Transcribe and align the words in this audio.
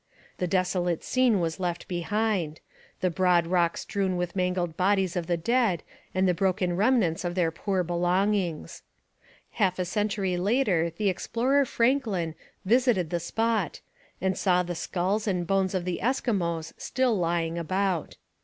The 0.39 0.47
desolate 0.47 1.03
scene 1.03 1.39
was 1.39 1.59
left 1.59 1.87
behind 1.87 2.59
the 3.01 3.11
broad 3.11 3.45
rock 3.45 3.77
strewn 3.77 4.17
with 4.17 4.35
mangled 4.35 4.75
bodies 4.75 5.15
of 5.15 5.27
the 5.27 5.37
dead 5.37 5.83
and 6.15 6.27
the 6.27 6.33
broken 6.33 6.75
remnants 6.75 7.23
of 7.23 7.35
their 7.35 7.51
poor 7.51 7.83
belongings. 7.83 8.81
Half 9.51 9.77
a 9.77 9.85
century 9.85 10.37
later 10.37 10.89
the 10.89 11.07
explorer 11.07 11.65
Franklin 11.65 12.33
visited 12.65 13.11
the 13.11 13.19
spot 13.19 13.79
and 14.19 14.35
saw 14.35 14.63
the 14.63 14.73
skulls 14.73 15.27
and 15.27 15.45
bones 15.45 15.75
of 15.75 15.85
the 15.85 15.99
Eskimos 16.01 16.73
still 16.77 17.15
lying 17.15 17.59
about. 17.59 18.17